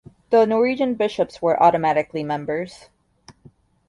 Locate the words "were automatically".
1.43-2.23